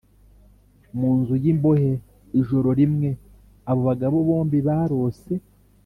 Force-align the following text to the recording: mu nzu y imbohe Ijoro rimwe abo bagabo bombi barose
mu 0.97 1.09
nzu 1.17 1.33
y 1.43 1.45
imbohe 1.51 1.91
Ijoro 2.39 2.69
rimwe 2.79 3.09
abo 3.69 3.81
bagabo 3.89 4.17
bombi 4.27 4.57
barose 4.67 5.33